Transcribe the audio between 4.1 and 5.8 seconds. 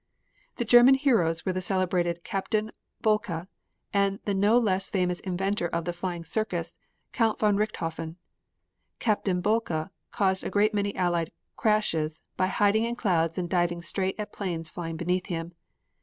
the no less famous inventor